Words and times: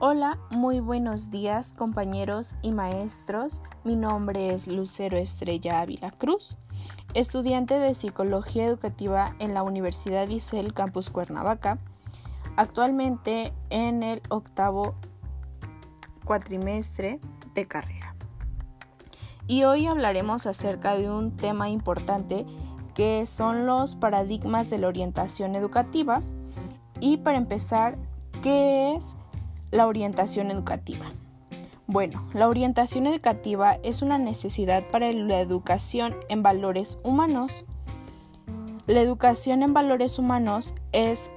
Hola, 0.00 0.38
muy 0.50 0.78
buenos 0.78 1.32
días 1.32 1.72
compañeros 1.72 2.54
y 2.62 2.70
maestros. 2.70 3.64
Mi 3.82 3.96
nombre 3.96 4.54
es 4.54 4.68
Lucero 4.68 5.16
Estrella 5.16 5.80
Ávila 5.80 6.12
Cruz, 6.12 6.56
estudiante 7.14 7.80
de 7.80 7.96
Psicología 7.96 8.64
Educativa 8.66 9.34
en 9.40 9.54
la 9.54 9.64
Universidad 9.64 10.28
ICEL 10.28 10.72
Campus 10.72 11.10
Cuernavaca, 11.10 11.80
actualmente 12.56 13.52
en 13.70 14.04
el 14.04 14.22
octavo 14.28 14.94
cuatrimestre 16.24 17.18
de 17.54 17.66
carrera. 17.66 18.14
Y 19.48 19.64
hoy 19.64 19.88
hablaremos 19.88 20.46
acerca 20.46 20.94
de 20.94 21.10
un 21.10 21.36
tema 21.36 21.70
importante 21.70 22.46
que 22.94 23.26
son 23.26 23.66
los 23.66 23.96
paradigmas 23.96 24.70
de 24.70 24.78
la 24.78 24.86
orientación 24.86 25.56
educativa. 25.56 26.22
Y 27.00 27.16
para 27.16 27.38
empezar, 27.38 27.98
¿qué 28.42 28.94
es 28.94 29.16
la 29.70 29.86
orientación 29.86 30.50
educativa. 30.50 31.06
Bueno, 31.86 32.28
la 32.34 32.48
orientación 32.48 33.06
educativa 33.06 33.78
es 33.82 34.02
una 34.02 34.18
necesidad 34.18 34.86
para 34.88 35.10
la 35.12 35.40
educación 35.40 36.14
en 36.28 36.42
valores 36.42 36.98
humanos. 37.02 37.64
La 38.86 39.00
educación 39.00 39.62
en 39.62 39.72
valores 39.72 40.18
humanos 40.18 40.74
es 40.92 41.30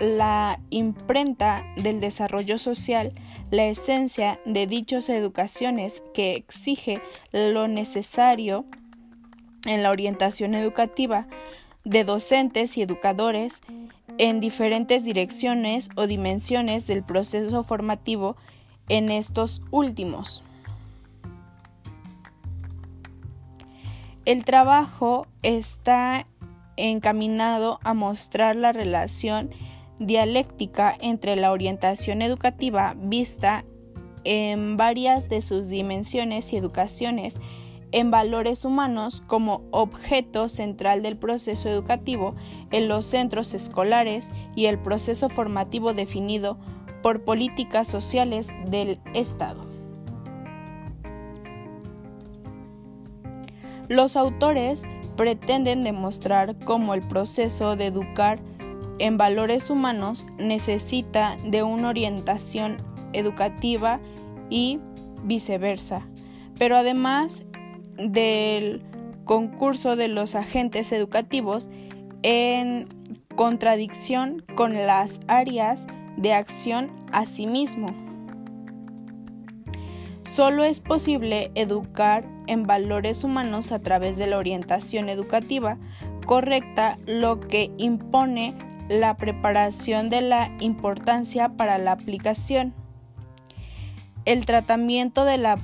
la 0.00 0.60
imprenta 0.70 1.64
del 1.76 2.00
desarrollo 2.00 2.58
social, 2.58 3.12
la 3.52 3.66
esencia 3.66 4.40
de 4.44 4.66
dichas 4.66 5.08
educaciones 5.08 6.02
que 6.14 6.34
exige 6.34 7.00
lo 7.30 7.68
necesario 7.68 8.64
en 9.66 9.84
la 9.84 9.90
orientación 9.90 10.54
educativa 10.54 11.28
de 11.84 12.04
docentes 12.04 12.76
y 12.76 12.82
educadores 12.82 13.60
en 14.18 14.40
diferentes 14.40 15.04
direcciones 15.04 15.90
o 15.96 16.06
dimensiones 16.06 16.86
del 16.86 17.02
proceso 17.02 17.64
formativo 17.64 18.36
en 18.88 19.10
estos 19.10 19.62
últimos. 19.70 20.44
El 24.24 24.44
trabajo 24.44 25.26
está 25.42 26.26
encaminado 26.76 27.80
a 27.82 27.92
mostrar 27.94 28.56
la 28.56 28.72
relación 28.72 29.50
dialéctica 29.98 30.96
entre 31.00 31.36
la 31.36 31.52
orientación 31.52 32.22
educativa 32.22 32.94
vista 32.96 33.64
en 34.24 34.76
varias 34.76 35.28
de 35.28 35.42
sus 35.42 35.68
dimensiones 35.68 36.52
y 36.52 36.56
educaciones 36.56 37.40
en 37.92 38.10
valores 38.10 38.64
humanos 38.64 39.22
como 39.26 39.62
objeto 39.70 40.48
central 40.48 41.02
del 41.02 41.16
proceso 41.16 41.68
educativo 41.68 42.34
en 42.70 42.88
los 42.88 43.04
centros 43.04 43.54
escolares 43.54 44.30
y 44.56 44.66
el 44.66 44.78
proceso 44.78 45.28
formativo 45.28 45.94
definido 45.94 46.58
por 47.02 47.22
políticas 47.22 47.88
sociales 47.88 48.48
del 48.66 48.98
Estado. 49.14 49.64
Los 53.88 54.16
autores 54.16 54.84
pretenden 55.16 55.84
demostrar 55.84 56.58
cómo 56.64 56.94
el 56.94 57.06
proceso 57.06 57.76
de 57.76 57.86
educar 57.86 58.40
en 58.98 59.18
valores 59.18 59.68
humanos 59.68 60.24
necesita 60.38 61.36
de 61.44 61.62
una 61.62 61.88
orientación 61.90 62.76
educativa 63.12 64.00
y 64.48 64.80
viceversa, 65.24 66.06
pero 66.58 66.76
además 66.76 67.44
del 68.08 68.82
concurso 69.24 69.96
de 69.96 70.08
los 70.08 70.34
agentes 70.34 70.92
educativos 70.92 71.70
en 72.22 72.88
contradicción 73.34 74.44
con 74.54 74.74
las 74.74 75.20
áreas 75.28 75.86
de 76.16 76.34
acción 76.34 76.90
a 77.12 77.24
sí 77.26 77.46
mismo. 77.46 77.86
Solo 80.24 80.64
es 80.64 80.80
posible 80.80 81.50
educar 81.54 82.24
en 82.46 82.64
valores 82.64 83.24
humanos 83.24 83.72
a 83.72 83.80
través 83.80 84.16
de 84.16 84.26
la 84.26 84.38
orientación 84.38 85.08
educativa 85.08 85.78
correcta, 86.26 86.98
lo 87.06 87.40
que 87.40 87.72
impone 87.76 88.54
la 88.88 89.16
preparación 89.16 90.08
de 90.08 90.20
la 90.20 90.50
importancia 90.60 91.50
para 91.50 91.78
la 91.78 91.92
aplicación. 91.92 92.74
El 94.24 94.46
tratamiento 94.46 95.24
de 95.24 95.38
la 95.38 95.58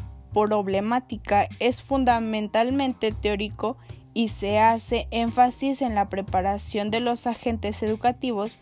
problemática 0.46 1.48
es 1.58 1.82
fundamentalmente 1.82 3.12
teórico 3.12 3.76
y 4.14 4.28
se 4.28 4.58
hace 4.58 5.08
énfasis 5.10 5.82
en 5.82 5.94
la 5.94 6.08
preparación 6.08 6.90
de 6.90 7.00
los 7.00 7.26
agentes 7.26 7.82
educativos 7.82 8.60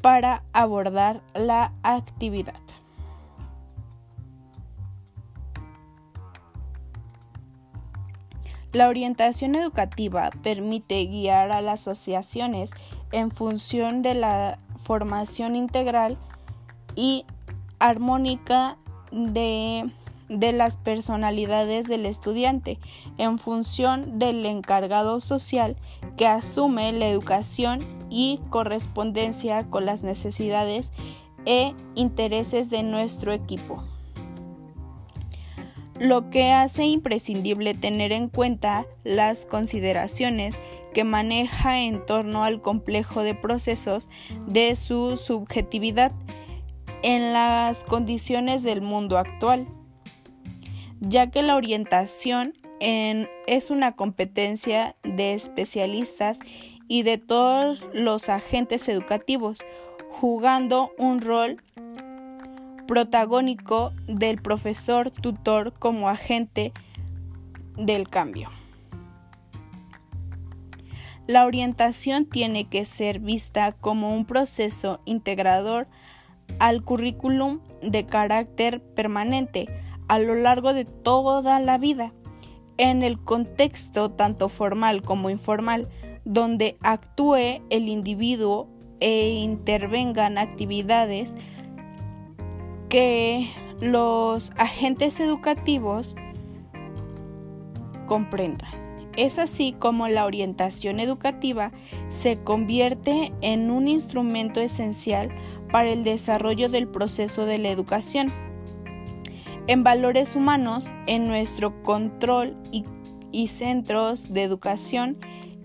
para 0.00 0.42
abordar 0.52 1.22
la 1.34 1.72
actividad. 1.82 2.54
La 8.72 8.88
orientación 8.88 9.54
educativa 9.54 10.30
permite 10.42 11.04
guiar 11.04 11.52
a 11.52 11.60
las 11.60 11.82
asociaciones 11.82 12.72
en 13.12 13.30
función 13.30 14.00
de 14.00 14.14
la 14.14 14.58
formación 14.82 15.56
integral 15.56 16.16
y 16.96 17.26
armónica 17.78 18.78
de 19.10 19.90
de 20.38 20.52
las 20.52 20.76
personalidades 20.76 21.88
del 21.88 22.06
estudiante 22.06 22.78
en 23.18 23.38
función 23.38 24.18
del 24.18 24.44
encargado 24.46 25.20
social 25.20 25.76
que 26.16 26.26
asume 26.26 26.92
la 26.92 27.08
educación 27.08 27.84
y 28.10 28.40
correspondencia 28.50 29.64
con 29.64 29.86
las 29.86 30.02
necesidades 30.02 30.92
e 31.44 31.74
intereses 31.94 32.70
de 32.70 32.82
nuestro 32.82 33.32
equipo. 33.32 33.82
Lo 35.98 36.30
que 36.30 36.50
hace 36.50 36.84
imprescindible 36.84 37.74
tener 37.74 38.12
en 38.12 38.28
cuenta 38.28 38.86
las 39.04 39.46
consideraciones 39.46 40.60
que 40.92 41.04
maneja 41.04 41.80
en 41.80 42.04
torno 42.04 42.44
al 42.44 42.60
complejo 42.60 43.22
de 43.22 43.34
procesos 43.34 44.10
de 44.46 44.74
su 44.76 45.16
subjetividad 45.16 46.12
en 47.02 47.32
las 47.32 47.84
condiciones 47.84 48.62
del 48.62 48.82
mundo 48.82 49.18
actual 49.18 49.66
ya 51.02 51.30
que 51.30 51.42
la 51.42 51.56
orientación 51.56 52.54
es 52.80 53.70
una 53.70 53.92
competencia 53.92 54.96
de 55.02 55.34
especialistas 55.34 56.38
y 56.88 57.02
de 57.02 57.18
todos 57.18 57.88
los 57.92 58.28
agentes 58.28 58.88
educativos, 58.88 59.60
jugando 60.10 60.92
un 60.98 61.20
rol 61.20 61.62
protagónico 62.86 63.92
del 64.06 64.40
profesor 64.40 65.10
tutor 65.10 65.72
como 65.78 66.08
agente 66.08 66.72
del 67.76 68.08
cambio. 68.08 68.50
La 71.26 71.46
orientación 71.46 72.26
tiene 72.26 72.68
que 72.68 72.84
ser 72.84 73.20
vista 73.20 73.72
como 73.72 74.14
un 74.14 74.24
proceso 74.24 75.00
integrador 75.04 75.86
al 76.58 76.82
currículum 76.82 77.60
de 77.80 78.06
carácter 78.06 78.80
permanente, 78.80 79.68
a 80.08 80.18
lo 80.18 80.34
largo 80.34 80.74
de 80.74 80.84
toda 80.84 81.60
la 81.60 81.78
vida, 81.78 82.12
en 82.78 83.02
el 83.02 83.18
contexto 83.18 84.10
tanto 84.10 84.48
formal 84.48 85.02
como 85.02 85.30
informal, 85.30 85.88
donde 86.24 86.76
actúe 86.80 87.62
el 87.70 87.88
individuo 87.88 88.68
e 89.00 89.30
intervengan 89.30 90.38
actividades 90.38 91.34
que 92.88 93.48
los 93.80 94.52
agentes 94.56 95.18
educativos 95.18 96.14
comprendan. 98.06 98.70
Es 99.16 99.38
así 99.38 99.74
como 99.78 100.08
la 100.08 100.24
orientación 100.24 101.00
educativa 101.00 101.72
se 102.08 102.38
convierte 102.38 103.32
en 103.42 103.70
un 103.70 103.88
instrumento 103.88 104.60
esencial 104.60 105.30
para 105.70 105.90
el 105.90 106.04
desarrollo 106.04 106.68
del 106.68 106.88
proceso 106.88 107.44
de 107.44 107.58
la 107.58 107.70
educación 107.70 108.32
en 109.66 109.84
valores 109.84 110.36
humanos, 110.36 110.92
en 111.06 111.28
nuestro 111.28 111.82
control 111.82 112.56
y, 112.70 112.84
centros 113.48 114.32
de 114.32 114.42
educación 114.42 115.16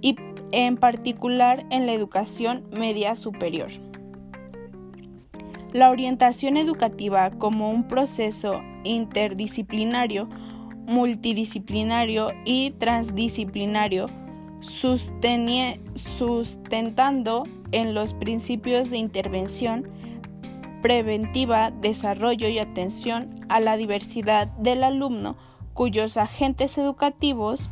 y 0.01 0.15
en 0.51 0.77
particular 0.77 1.65
en 1.69 1.85
la 1.85 1.93
educación 1.93 2.63
media 2.71 3.15
superior. 3.15 3.69
La 5.73 5.89
orientación 5.89 6.55
educativa 6.55 7.29
como 7.31 7.69
un 7.69 7.87
proceso 7.87 8.61
interdisciplinario, 8.85 10.29
multidisciplinario 10.85 12.31
y 12.45 12.71
transdisciplinario, 12.71 14.05
sustentando 14.61 17.43
en 17.73 17.93
los 17.93 18.13
principios 18.13 18.89
de 18.89 18.97
intervención 18.97 19.89
preventiva, 20.81 21.71
desarrollo 21.71 22.47
y 22.47 22.59
atención 22.59 23.45
a 23.49 23.59
la 23.59 23.77
diversidad 23.77 24.47
del 24.57 24.83
alumno, 24.83 25.37
cuyos 25.73 26.17
agentes 26.17 26.77
educativos, 26.77 27.69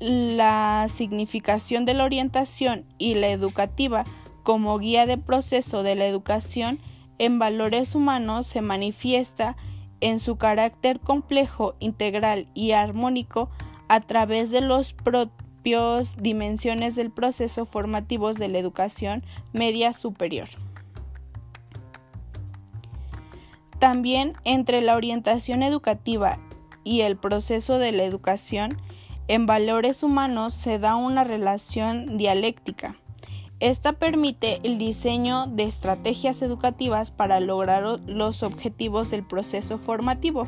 la 0.00 0.86
significación 0.88 1.84
de 1.84 1.94
la 1.94 2.04
orientación 2.04 2.84
y 2.98 3.14
la 3.14 3.28
educativa 3.28 4.04
como 4.44 4.78
guía 4.78 5.04
de 5.04 5.18
proceso 5.18 5.82
de 5.82 5.94
la 5.94 6.06
educación 6.06 6.78
en 7.18 7.38
valores 7.38 7.94
humanos 7.94 8.46
se 8.46 8.62
manifiesta 8.62 9.56
en 10.00 10.20
su 10.20 10.36
carácter 10.36 11.00
complejo, 11.00 11.74
integral 11.80 12.46
y 12.54 12.72
armónico 12.72 13.50
a 13.88 14.00
través 14.00 14.50
de 14.50 14.60
los 14.60 14.92
propios 14.92 16.16
dimensiones 16.16 16.94
del 16.94 17.10
proceso 17.10 17.66
formativos 17.66 18.38
de 18.38 18.48
la 18.48 18.58
educación 18.58 19.24
media 19.52 19.92
superior. 19.92 20.48
También 23.78 24.34
entre 24.44 24.80
la 24.80 24.96
orientación 24.96 25.62
educativa 25.62 26.38
y 26.84 27.02
el 27.02 27.16
proceso 27.16 27.78
de 27.78 27.92
la 27.92 28.04
educación 28.04 28.76
en 29.28 29.46
valores 29.46 30.02
humanos 30.02 30.54
se 30.54 30.78
da 30.78 30.96
una 30.96 31.22
relación 31.22 32.16
dialéctica. 32.16 32.96
Esta 33.60 33.92
permite 33.92 34.60
el 34.62 34.78
diseño 34.78 35.46
de 35.46 35.64
estrategias 35.64 36.42
educativas 36.42 37.10
para 37.10 37.40
lograr 37.40 37.82
los 38.06 38.42
objetivos 38.42 39.10
del 39.10 39.24
proceso 39.24 39.78
formativo. 39.78 40.46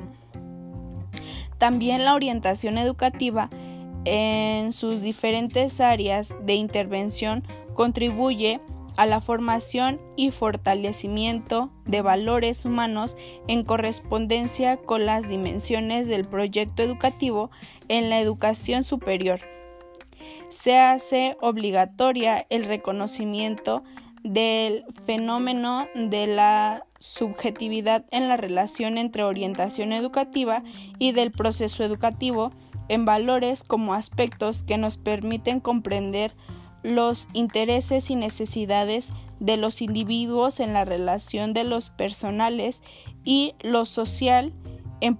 También 1.58 2.04
la 2.04 2.14
orientación 2.14 2.78
educativa 2.78 3.50
en 4.04 4.72
sus 4.72 5.02
diferentes 5.02 5.80
áreas 5.80 6.36
de 6.42 6.54
intervención 6.54 7.44
contribuye 7.74 8.60
a 8.96 9.06
la 9.06 9.20
formación 9.20 10.00
y 10.16 10.30
fortalecimiento 10.30 11.70
de 11.84 12.02
valores 12.02 12.64
humanos 12.64 13.16
en 13.48 13.64
correspondencia 13.64 14.76
con 14.76 15.06
las 15.06 15.28
dimensiones 15.28 16.08
del 16.08 16.24
proyecto 16.24 16.82
educativo 16.82 17.50
en 17.88 18.10
la 18.10 18.20
educación 18.20 18.82
superior. 18.82 19.40
Se 20.48 20.78
hace 20.78 21.36
obligatoria 21.40 22.46
el 22.50 22.64
reconocimiento 22.64 23.84
del 24.22 24.84
fenómeno 25.06 25.86
de 25.94 26.26
la 26.26 26.84
subjetividad 26.98 28.04
en 28.10 28.28
la 28.28 28.36
relación 28.36 28.98
entre 28.98 29.24
orientación 29.24 29.92
educativa 29.92 30.62
y 30.98 31.12
del 31.12 31.30
proceso 31.30 31.84
educativo 31.84 32.52
en 32.88 33.04
valores 33.04 33.64
como 33.64 33.94
aspectos 33.94 34.62
que 34.62 34.76
nos 34.76 34.98
permiten 34.98 35.60
comprender 35.60 36.34
los 36.82 37.28
intereses 37.32 38.10
y 38.10 38.16
necesidades 38.16 39.12
de 39.38 39.56
los 39.56 39.82
individuos 39.82 40.60
en 40.60 40.72
la 40.72 40.84
relación 40.84 41.52
de 41.52 41.64
los 41.64 41.90
personales 41.90 42.82
y 43.24 43.54
lo 43.60 43.84
social 43.84 44.52
en 45.00 45.16